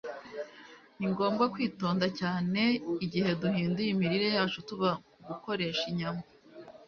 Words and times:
ni 0.97 1.05
ngombwa 1.11 1.45
kwitonda 1.53 2.05
cyane 2.19 2.61
igihe 3.05 3.29
duhinduye 3.41 3.89
imirire 3.91 4.27
yacu 4.35 4.59
tuva 4.67 4.89
ku 5.13 5.19
gukoresha 5.27 5.83
inyama 5.91 6.23